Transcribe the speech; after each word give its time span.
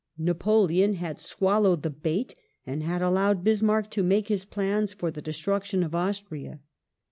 Napoleon 0.17 0.95
had 0.95 1.19
swallowed 1.19 1.83
the 1.83 1.91
bait, 1.91 2.33
and 2.65 2.81
had 2.81 3.03
allowed 3.03 3.43
Bismarck 3.43 3.91
to 3.91 4.01
make 4.01 4.29
his 4.29 4.45
plans 4.45 4.93
for 4.93 5.11
the 5.11 5.21
destruc 5.21 5.65
tion 5.65 5.83
of 5.83 5.93
Austria. 5.93 6.59